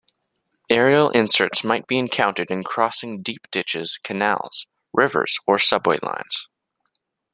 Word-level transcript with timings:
Aerial 0.71 1.11
inserts 1.11 1.63
might 1.63 1.85
be 1.85 1.99
encountered 1.99 2.49
in 2.49 2.63
crossing 2.63 3.21
deep 3.21 3.45
ditches, 3.51 3.99
canals, 4.03 4.65
rivers, 4.93 5.37
or 5.45 5.59
subway 5.59 5.99
lines. 6.01 6.47